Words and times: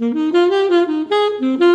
Thank 0.00 0.14
you. 1.42 1.67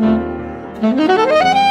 Mm-hmm. 0.00 1.69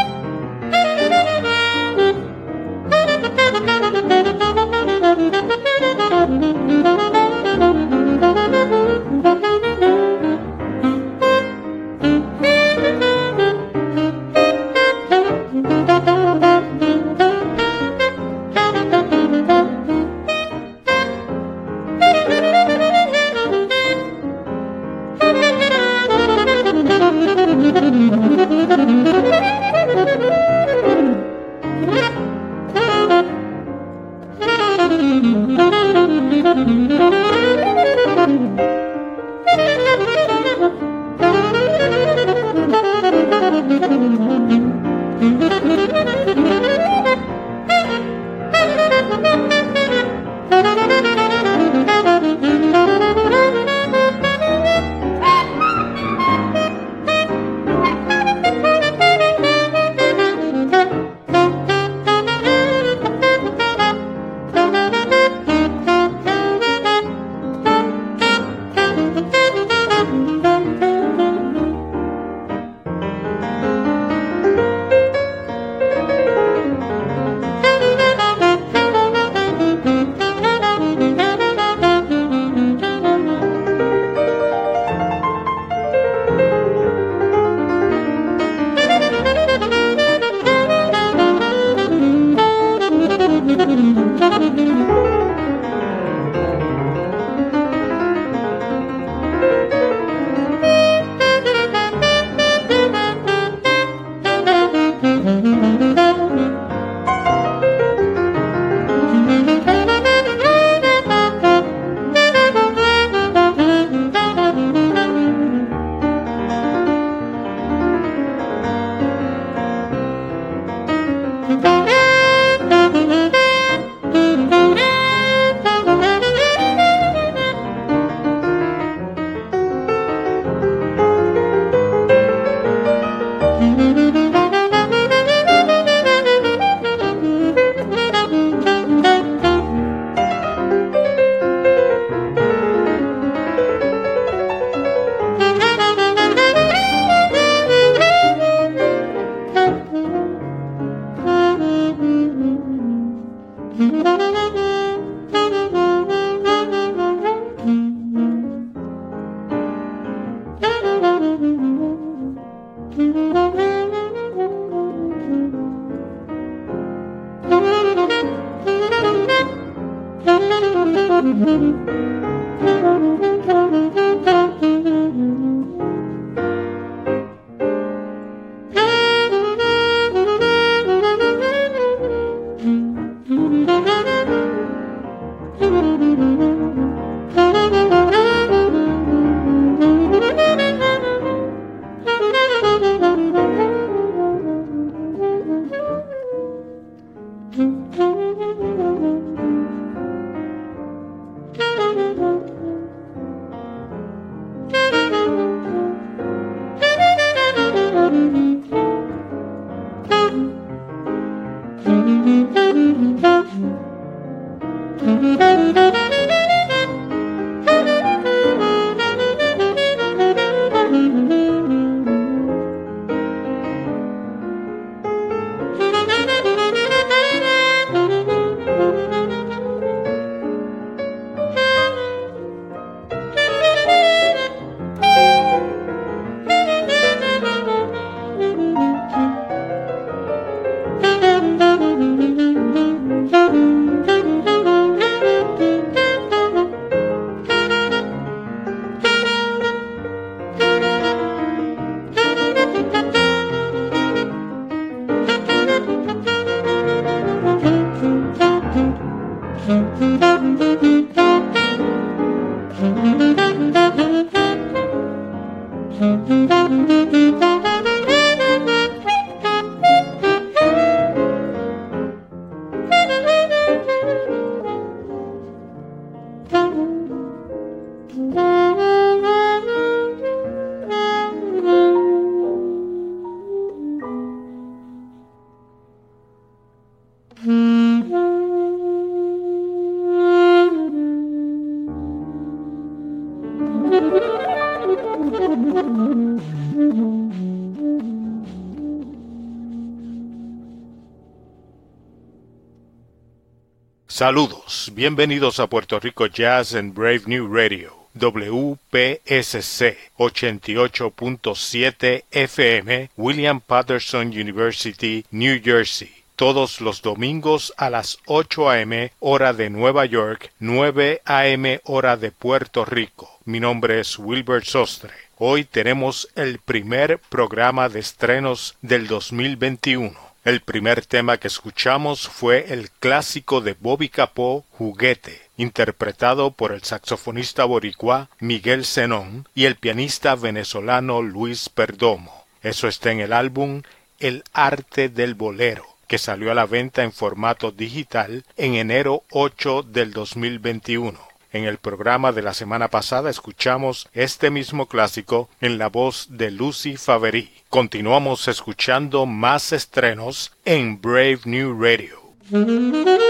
Saludos, 304.20 304.92
bienvenidos 304.94 305.62
a 305.62 305.68
Puerto 305.68 305.98
Rico 305.98 306.26
Jazz 306.26 306.74
en 306.74 306.94
Brave 306.94 307.22
New 307.28 307.48
Radio. 307.48 307.96
WPSC 308.16 309.96
88.7 310.18 312.26
FM, 312.30 313.12
William 313.16 313.62
Patterson 313.62 314.28
University, 314.28 315.24
New 315.32 315.62
Jersey. 315.64 316.12
Todos 316.36 316.82
los 316.82 317.02
domingos 317.02 317.74
a 317.78 317.90
las 317.90 318.20
8 318.26 318.70
a.m. 318.70 319.14
hora 319.22 319.54
de 319.54 319.70
Nueva 319.70 320.06
York, 320.06 320.52
9 320.60 321.22
a.m. 321.24 321.80
hora 321.86 322.18
de 322.18 322.32
Puerto 322.32 322.84
Rico. 322.84 323.40
Mi 323.46 323.62
nombre 323.62 324.02
es 324.02 324.20
Wilbert 324.20 324.66
Sostre. 324.66 325.14
Hoy 325.38 325.64
tenemos 325.64 326.28
el 326.36 326.60
primer 326.60 327.22
programa 327.30 327.88
de 327.88 328.02
estrenos 328.02 328.76
del 328.82 329.08
2021. 329.08 330.29
El 330.50 330.62
primer 330.62 331.06
tema 331.06 331.38
que 331.38 331.48
escuchamos 331.48 332.28
fue 332.28 332.74
el 332.74 332.90
clásico 332.90 333.62
de 333.62 333.76
Bobby 333.80 334.10
Capó, 334.10 334.66
Juguete, 334.72 335.40
interpretado 335.58 336.50
por 336.50 336.72
el 336.72 336.82
saxofonista 336.82 337.66
boricua 337.66 338.30
Miguel 338.40 338.84
Zenón 338.84 339.48
y 339.54 339.66
el 339.66 339.76
pianista 339.76 340.34
venezolano 340.34 341.22
Luis 341.22 341.70
Perdomo. 341.70 342.46
Eso 342.64 342.88
está 342.88 343.12
en 343.12 343.20
el 343.20 343.32
álbum 343.32 343.84
El 344.20 344.44
arte 344.52 345.08
del 345.08 345.36
bolero, 345.36 345.86
que 346.08 346.18
salió 346.18 346.50
a 346.50 346.56
la 346.56 346.66
venta 346.66 347.04
en 347.04 347.12
formato 347.12 347.72
digital 347.72 348.44
en 348.58 348.74
enero 348.74 349.26
8 349.30 349.84
del 349.84 350.14
2021. 350.14 351.29
En 351.52 351.66
el 351.66 351.78
programa 351.78 352.32
de 352.32 352.44
la 352.44 352.54
semana 352.54 352.90
pasada 352.90 353.30
escuchamos 353.30 354.08
este 354.14 354.52
mismo 354.52 354.88
clásico 354.88 355.50
en 355.62 355.80
la 355.80 355.90
voz 355.90 356.28
de 356.30 356.52
Lucy 356.52 356.96
Faveri. 356.96 357.52
Continuamos 357.70 358.48
escuchando 358.48 359.26
más 359.26 359.74
estrenos 359.74 360.52
en 360.64 361.02
Brave 361.02 361.40
New 361.46 361.82
Radio. 361.82 362.20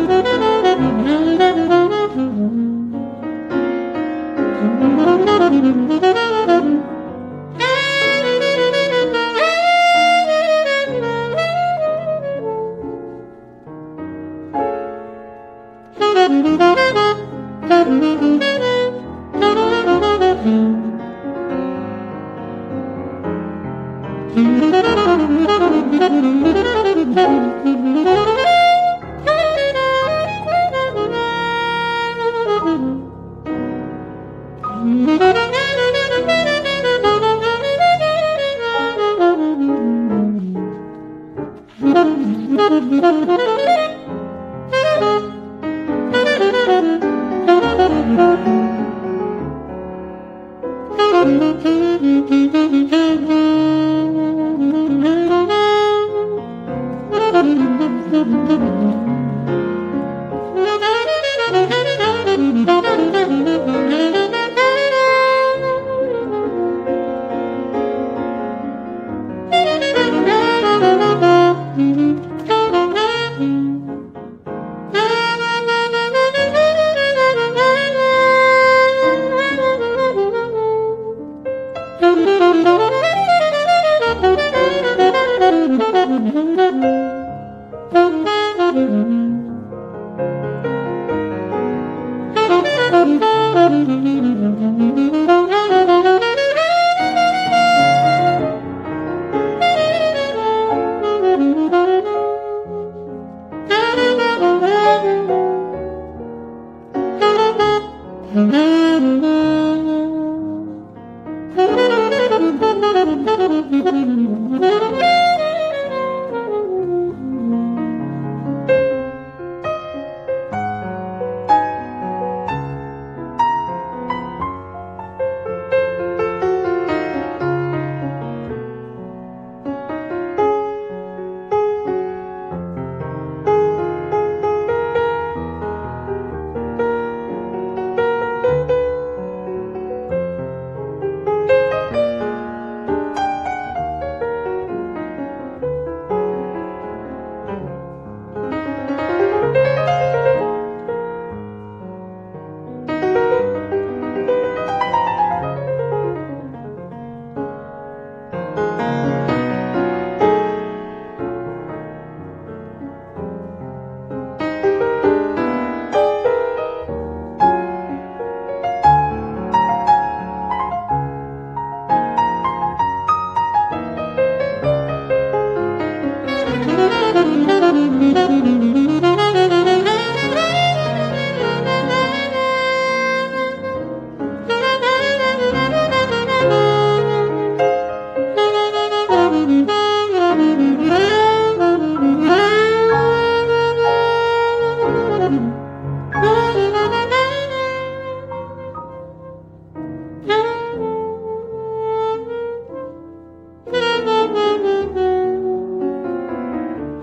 Thank 0.08 0.26
you. 6.26 6.35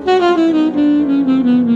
Thank 0.05 0.77
you. 1.67 1.72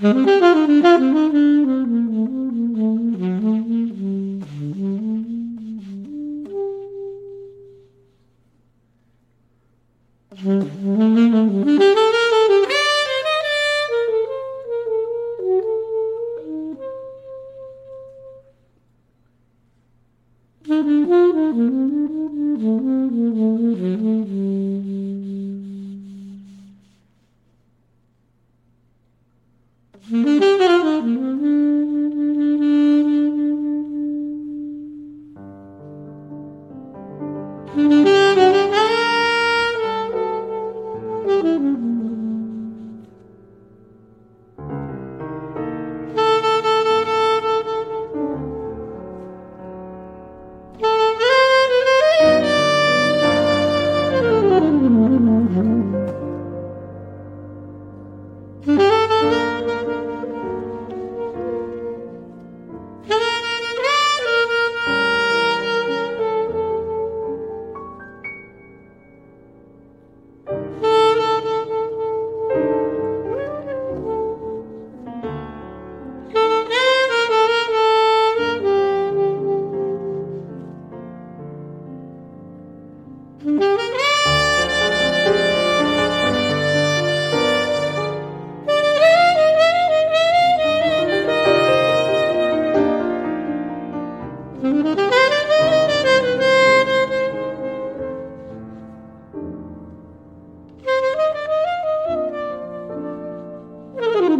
Thank 0.00 1.34
you. 1.34 1.57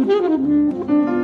Música 0.09 1.18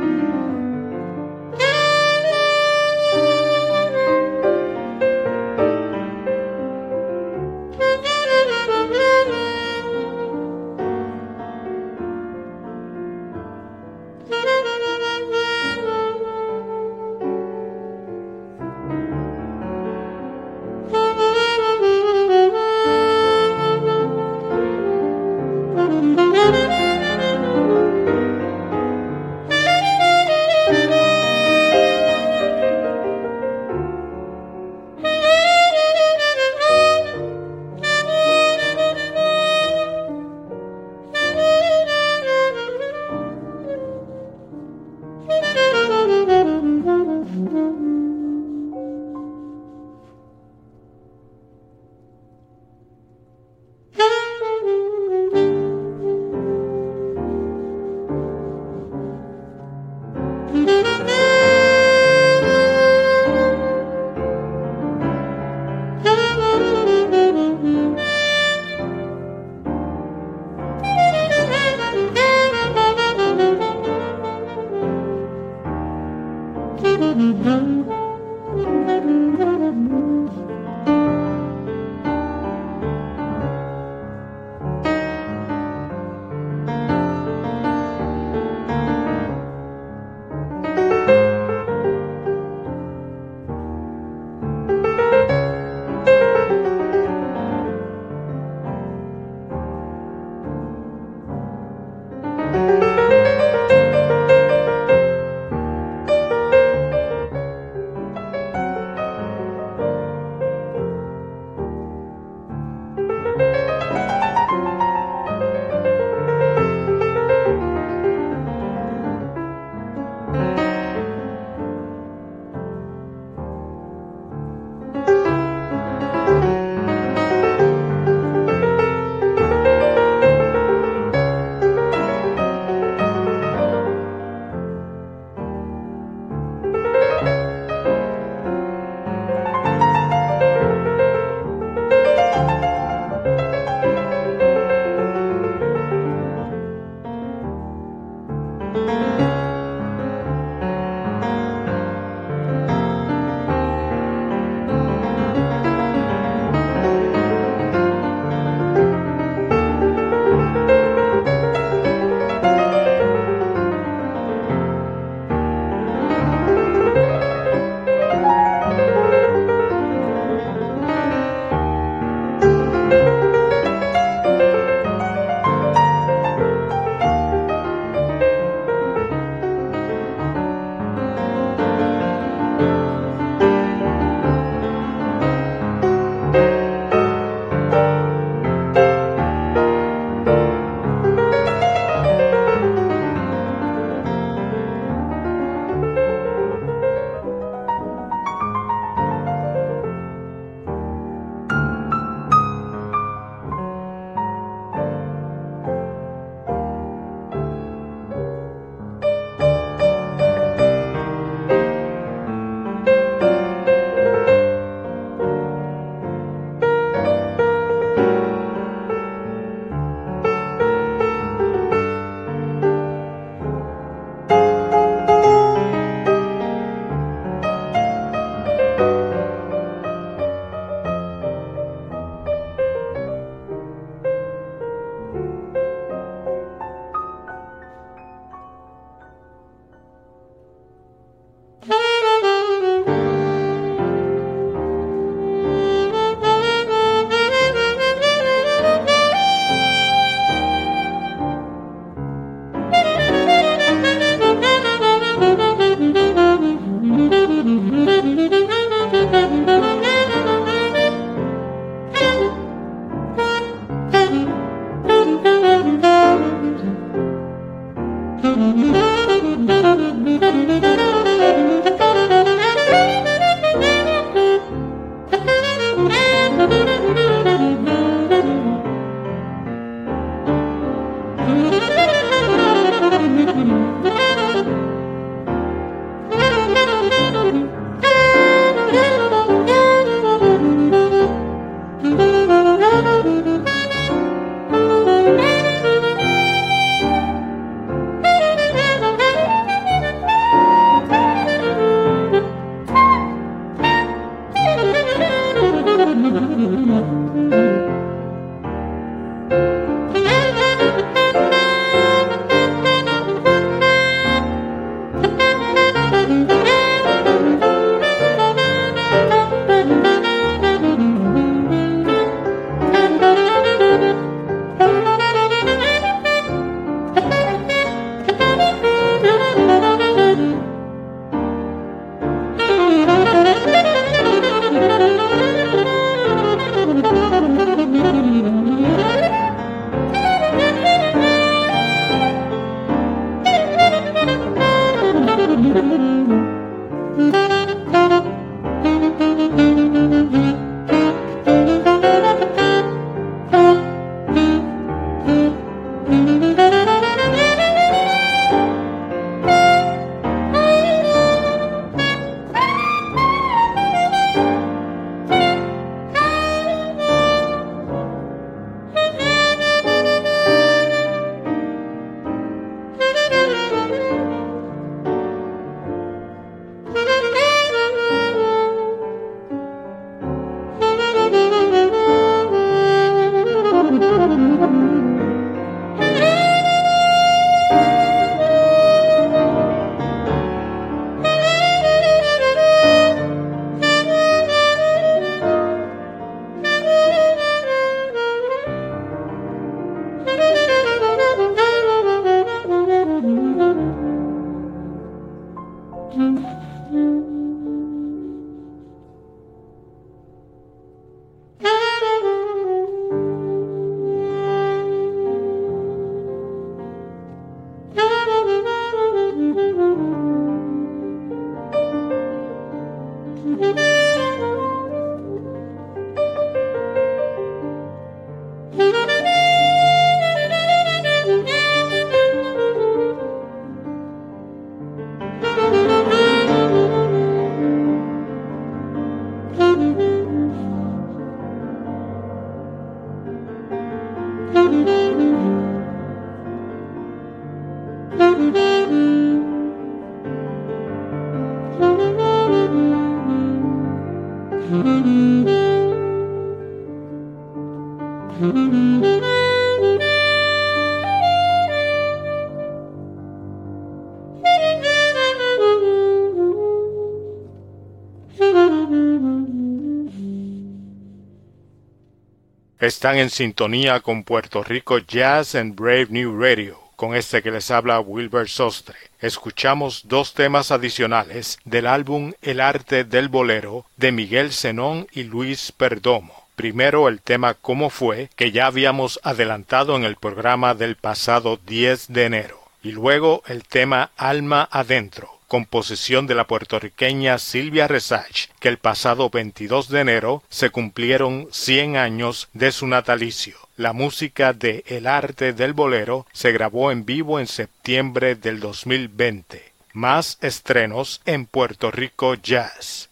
Están 472.86 473.00
en 473.00 473.10
sintonía 473.10 473.80
con 473.80 474.04
Puerto 474.04 474.44
Rico 474.44 474.78
Jazz 474.78 475.34
and 475.34 475.56
Brave 475.56 475.88
New 475.90 476.22
Radio. 476.22 476.60
Con 476.76 476.94
este 476.94 477.20
que 477.20 477.32
les 477.32 477.50
habla 477.50 477.80
Wilbur 477.80 478.28
Sostre. 478.28 478.76
Escuchamos 479.00 479.88
dos 479.88 480.14
temas 480.14 480.52
adicionales 480.52 481.40
del 481.44 481.66
álbum 481.66 482.12
El 482.22 482.40
arte 482.40 482.84
del 482.84 483.08
bolero 483.08 483.66
de 483.76 483.90
Miguel 483.90 484.32
Zenón 484.32 484.86
y 484.92 485.02
Luis 485.02 485.50
Perdomo. 485.50 486.28
Primero 486.36 486.86
el 486.86 487.00
tema 487.00 487.34
Cómo 487.34 487.70
fue, 487.70 488.08
que 488.14 488.30
ya 488.30 488.46
habíamos 488.46 489.00
adelantado 489.02 489.74
en 489.74 489.82
el 489.82 489.96
programa 489.96 490.54
del 490.54 490.76
pasado 490.76 491.40
10 491.44 491.88
de 491.88 492.04
enero. 492.04 492.40
Y 492.62 492.70
luego 492.70 493.24
el 493.26 493.42
tema 493.42 493.90
Alma 493.96 494.48
Adentro, 494.52 495.15
composición 495.26 496.06
de 496.06 496.14
la 496.14 496.26
puertorriqueña 496.26 497.18
Silvia 497.18 497.68
Resach, 497.68 498.28
que 498.40 498.48
el 498.48 498.58
pasado 498.58 499.10
22 499.10 499.68
de 499.68 499.80
enero 499.80 500.22
se 500.28 500.50
cumplieron 500.50 501.28
100 501.30 501.76
años 501.76 502.28
de 502.32 502.52
su 502.52 502.66
natalicio. 502.66 503.36
La 503.56 503.72
música 503.72 504.32
de 504.32 504.64
El 504.66 504.86
arte 504.86 505.32
del 505.32 505.52
bolero 505.52 506.06
se 506.12 506.32
grabó 506.32 506.70
en 506.70 506.84
vivo 506.84 507.18
en 507.20 507.26
septiembre 507.26 508.14
del 508.14 508.40
2020. 508.40 509.52
Más 509.72 510.18
estrenos 510.20 511.00
en 511.04 511.26
Puerto 511.26 511.70
Rico 511.70 512.14
Jazz. 512.14 512.90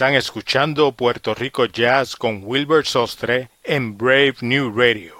Están 0.00 0.14
escuchando 0.14 0.92
Puerto 0.92 1.34
Rico 1.34 1.66
Jazz 1.66 2.16
con 2.16 2.40
Wilbur 2.42 2.86
Sostre 2.86 3.50
en 3.62 3.98
Brave 3.98 4.36
New 4.40 4.72
Radio. 4.74 5.14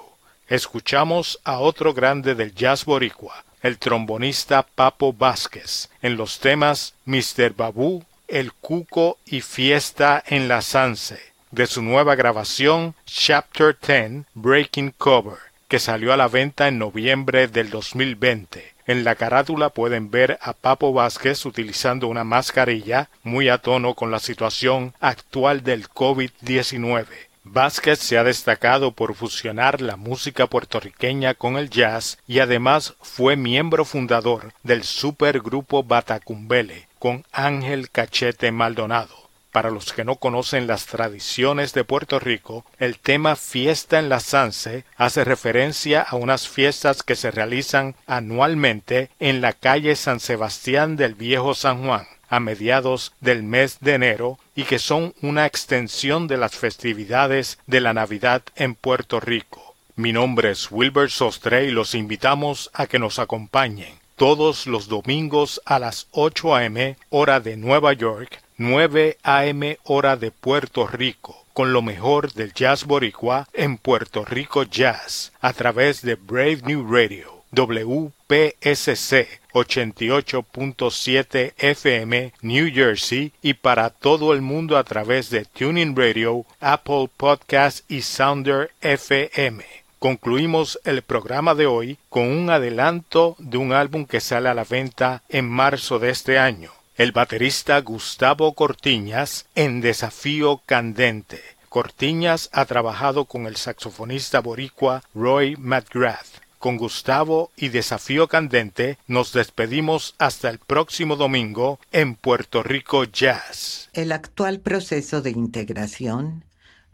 Escuchamos 0.48 1.38
a 1.44 1.58
otro 1.58 1.92
grande 1.92 2.34
del 2.34 2.54
jazz 2.54 2.86
boricua, 2.86 3.44
el 3.60 3.76
trombonista 3.76 4.62
Papo 4.62 5.12
Vázquez, 5.12 5.90
en 6.00 6.16
los 6.16 6.40
temas 6.40 6.94
Mr. 7.04 7.52
Babu, 7.54 8.02
El 8.26 8.54
Cuco 8.54 9.18
y 9.26 9.42
Fiesta 9.42 10.24
en 10.26 10.48
la 10.48 10.62
Sanse, 10.62 11.20
de 11.50 11.66
su 11.66 11.82
nueva 11.82 12.14
grabación 12.14 12.94
Chapter 13.04 13.76
10 13.86 14.24
Breaking 14.32 14.94
Cover, 14.96 15.40
que 15.68 15.78
salió 15.78 16.14
a 16.14 16.16
la 16.16 16.28
venta 16.28 16.68
en 16.68 16.78
noviembre 16.78 17.48
del 17.48 17.68
2020. 17.68 18.72
En 18.90 19.04
la 19.04 19.14
carátula 19.14 19.68
pueden 19.68 20.10
ver 20.10 20.40
a 20.42 20.52
Papo 20.52 20.92
Vázquez 20.92 21.46
utilizando 21.46 22.08
una 22.08 22.24
mascarilla 22.24 23.08
muy 23.22 23.48
a 23.48 23.58
tono 23.58 23.94
con 23.94 24.10
la 24.10 24.18
situación 24.18 24.94
actual 24.98 25.62
del 25.62 25.88
COVID-19. 25.88 27.06
Vázquez 27.44 28.00
se 28.00 28.18
ha 28.18 28.24
destacado 28.24 28.90
por 28.90 29.14
fusionar 29.14 29.80
la 29.80 29.94
música 29.94 30.48
puertorriqueña 30.48 31.34
con 31.34 31.56
el 31.56 31.70
jazz 31.70 32.18
y 32.26 32.40
además 32.40 32.94
fue 33.00 33.36
miembro 33.36 33.84
fundador 33.84 34.52
del 34.64 34.82
supergrupo 34.82 35.84
Batacumbele 35.84 36.88
con 36.98 37.24
Ángel 37.30 37.90
Cachete 37.90 38.50
Maldonado. 38.50 39.29
Para 39.52 39.70
los 39.70 39.92
que 39.92 40.04
no 40.04 40.16
conocen 40.16 40.68
las 40.68 40.86
tradiciones 40.86 41.72
de 41.72 41.82
Puerto 41.82 42.20
Rico, 42.20 42.64
el 42.78 42.98
tema 42.98 43.34
Fiesta 43.34 43.98
en 43.98 44.08
la 44.08 44.20
Sanse 44.20 44.84
hace 44.96 45.24
referencia 45.24 46.02
a 46.02 46.14
unas 46.14 46.48
fiestas 46.48 47.02
que 47.02 47.16
se 47.16 47.32
realizan 47.32 47.96
anualmente 48.06 49.10
en 49.18 49.40
la 49.40 49.52
calle 49.52 49.96
San 49.96 50.20
Sebastián 50.20 50.94
del 50.94 51.14
Viejo 51.14 51.54
San 51.54 51.84
Juan 51.84 52.06
a 52.28 52.38
mediados 52.38 53.12
del 53.20 53.42
mes 53.42 53.78
de 53.80 53.94
enero 53.94 54.38
y 54.54 54.62
que 54.62 54.78
son 54.78 55.14
una 55.20 55.46
extensión 55.46 56.28
de 56.28 56.36
las 56.36 56.54
festividades 56.54 57.58
de 57.66 57.80
la 57.80 57.92
Navidad 57.92 58.42
en 58.54 58.76
Puerto 58.76 59.18
Rico. 59.18 59.74
Mi 59.96 60.12
nombre 60.12 60.52
es 60.52 60.70
Wilbur 60.70 61.10
Sostre 61.10 61.64
y 61.64 61.72
los 61.72 61.96
invitamos 61.96 62.70
a 62.72 62.86
que 62.86 63.00
nos 63.00 63.18
acompañen 63.18 63.98
todos 64.14 64.66
los 64.66 64.86
domingos 64.86 65.60
a 65.64 65.78
las 65.78 66.06
8 66.12 66.54
a.m. 66.54 66.96
hora 67.08 67.40
de 67.40 67.56
Nueva 67.56 67.94
York 67.94 68.40
9 68.62 69.16
a.m. 69.22 69.78
hora 69.84 70.18
de 70.18 70.32
Puerto 70.32 70.86
Rico, 70.86 71.46
con 71.54 71.72
lo 71.72 71.80
mejor 71.80 72.34
del 72.34 72.52
jazz 72.52 72.84
boricua 72.84 73.48
en 73.54 73.78
Puerto 73.78 74.26
Rico 74.26 74.64
Jazz, 74.64 75.32
a 75.40 75.54
través 75.54 76.02
de 76.02 76.16
Brave 76.16 76.58
New 76.66 76.86
Radio, 76.86 77.42
WPSC 77.52 79.40
88.7 79.54 81.54
FM 81.56 82.34
New 82.42 82.70
Jersey 82.70 83.32
y 83.40 83.54
para 83.54 83.88
todo 83.88 84.34
el 84.34 84.42
mundo 84.42 84.76
a 84.76 84.84
través 84.84 85.30
de 85.30 85.46
Tuning 85.46 85.96
Radio, 85.96 86.44
Apple 86.60 87.08
Podcast 87.16 87.90
y 87.90 88.02
Sounder 88.02 88.72
FM. 88.82 89.64
Concluimos 89.98 90.78
el 90.84 91.00
programa 91.00 91.54
de 91.54 91.64
hoy 91.64 91.96
con 92.10 92.24
un 92.24 92.50
adelanto 92.50 93.36
de 93.38 93.56
un 93.56 93.72
álbum 93.72 94.04
que 94.04 94.20
sale 94.20 94.50
a 94.50 94.54
la 94.54 94.64
venta 94.64 95.22
en 95.30 95.48
marzo 95.48 95.98
de 95.98 96.10
este 96.10 96.38
año 96.38 96.72
el 97.00 97.12
baterista 97.12 97.80
Gustavo 97.80 98.52
Cortiñas 98.52 99.46
en 99.54 99.80
Desafío 99.80 100.60
Candente. 100.66 101.40
Cortiñas 101.70 102.50
ha 102.52 102.66
trabajado 102.66 103.24
con 103.24 103.46
el 103.46 103.56
saxofonista 103.56 104.40
boricua 104.40 105.02
Roy 105.14 105.56
McGrath. 105.56 106.26
Con 106.58 106.76
Gustavo 106.76 107.52
y 107.56 107.70
Desafío 107.70 108.28
Candente 108.28 108.98
nos 109.06 109.32
despedimos 109.32 110.14
hasta 110.18 110.50
el 110.50 110.58
próximo 110.58 111.16
domingo 111.16 111.80
en 111.90 112.16
Puerto 112.16 112.62
Rico 112.62 113.04
Jazz. 113.04 113.88
El 113.94 114.12
actual 114.12 114.60
proceso 114.60 115.22
de 115.22 115.30
integración 115.30 116.44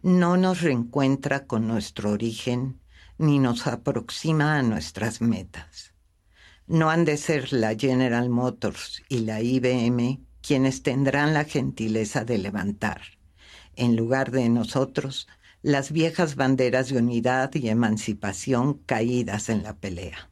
no 0.03 0.37
nos 0.37 0.61
reencuentra 0.61 1.47
con 1.49 1.67
nuestro 1.67 2.13
origen 2.13 2.79
ni 3.19 3.41
nos 3.41 3.67
aproxima 3.67 4.57
a 4.57 4.63
nuestras 4.63 5.21
metas. 5.21 5.96
No 6.69 6.91
han 6.91 7.05
de 7.05 7.17
ser 7.17 7.53
la 7.53 7.77
General 7.77 8.29
Motors 8.29 9.03
y 9.09 9.21
la 9.21 9.41
IBM 9.41 10.21
quienes 10.43 10.83
tendrán 10.83 11.33
la 11.33 11.45
gentileza 11.45 12.25
de 12.25 12.39
levantar, 12.39 13.03
en 13.77 13.97
lugar 13.97 14.31
de 14.31 14.49
nosotros, 14.49 15.29
las 15.63 15.91
viejas 15.91 16.37
banderas 16.37 16.89
de 16.89 16.99
unidad 16.99 17.55
y 17.55 17.69
emancipación 17.69 18.75
caídas 18.75 19.49
en 19.49 19.63
la 19.63 19.77
pelea. 19.77 20.31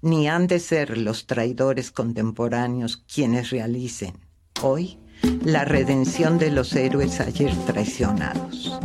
Ni 0.00 0.28
han 0.28 0.46
de 0.46 0.58
ser 0.58 0.98
los 0.98 1.26
traidores 1.26 1.90
contemporáneos 1.90 2.96
quienes 2.96 3.50
realicen, 3.50 4.14
hoy, 4.62 4.98
la 5.44 5.64
redención 5.64 6.38
de 6.38 6.50
los 6.50 6.74
héroes 6.74 7.20
ayer 7.20 7.54
traicionados. 7.66 8.78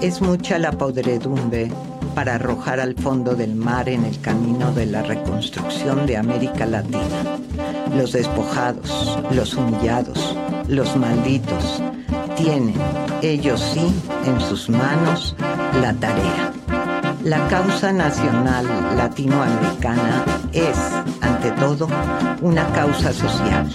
Es 0.00 0.20
mucha 0.20 0.58
la 0.58 0.72
podredumbre 0.72 1.70
para 2.16 2.36
arrojar 2.36 2.80
al 2.80 2.94
fondo 2.94 3.34
del 3.34 3.54
mar 3.54 3.90
en 3.90 4.06
el 4.06 4.18
camino 4.22 4.72
de 4.72 4.86
la 4.86 5.02
reconstrucción 5.02 6.06
de 6.06 6.16
América 6.16 6.64
Latina. 6.64 7.36
Los 7.94 8.12
despojados, 8.12 9.18
los 9.32 9.52
humillados, 9.54 10.34
los 10.66 10.96
malditos, 10.96 11.82
tienen, 12.34 12.74
ellos 13.20 13.60
sí, 13.74 13.94
en 14.24 14.40
sus 14.40 14.70
manos 14.70 15.36
la 15.82 15.92
tarea. 15.92 16.55
La 17.26 17.48
causa 17.48 17.92
nacional 17.92 18.64
latinoamericana 18.96 20.24
es, 20.52 20.78
ante 21.20 21.50
todo, 21.50 21.88
una 22.40 22.64
causa 22.68 23.12
social 23.12 23.66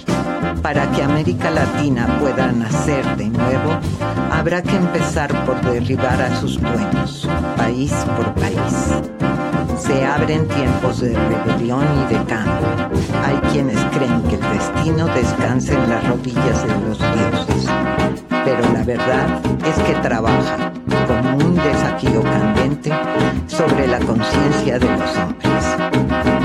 para 0.62 0.90
que 0.92 1.02
América 1.02 1.50
Latina 1.50 2.18
pueda 2.18 2.50
nacer 2.50 3.04
de 3.18 3.28
nuevo, 3.28 3.78
habrá 4.32 4.62
que 4.62 4.74
empezar 4.74 5.44
por 5.44 5.60
derribar 5.60 6.22
a 6.22 6.34
sus 6.40 6.58
dueños, 6.58 7.28
país 7.58 7.92
por 8.16 8.32
país. 8.36 9.02
Se 9.76 10.02
abren 10.02 10.48
tiempos 10.48 11.02
de 11.02 11.12
rebelión 11.12 11.84
y 12.04 12.14
de 12.14 12.24
cambio. 12.24 12.90
Hay 13.22 13.36
quienes 13.50 13.78
creen 13.94 14.22
que 14.30 14.36
el 14.36 14.58
destino 14.58 15.08
descansa 15.08 15.74
en 15.74 15.90
las 15.90 16.08
rodillas 16.08 16.62
de 16.66 16.88
los 16.88 16.98
dioses. 16.98 18.01
Pero 18.44 18.72
la 18.72 18.82
verdad 18.82 19.40
es 19.64 19.78
que 19.84 19.94
trabaja 20.00 20.72
como 21.06 21.36
un 21.36 21.54
desafío 21.54 22.22
candente 22.22 22.92
sobre 23.46 23.86
la 23.86 23.98
conciencia 24.00 24.78
de 24.78 24.88
los 24.88 25.16
hombres. 25.16 26.41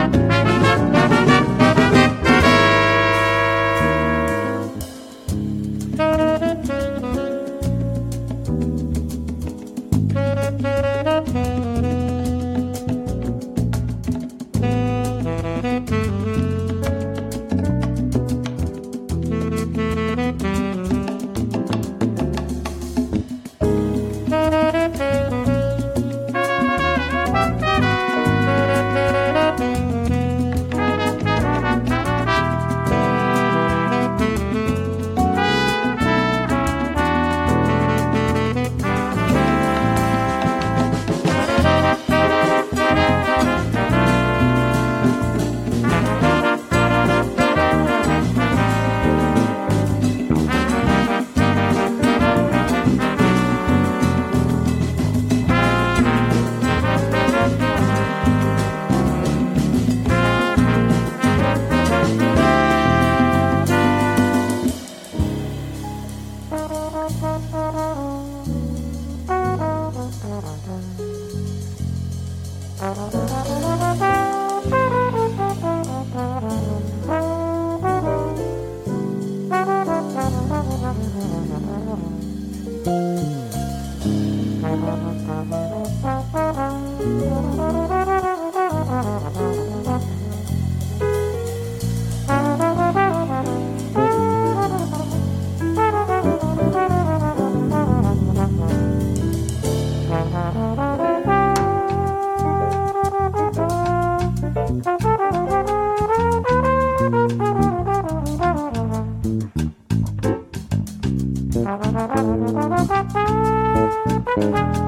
Bye. 114.37 114.86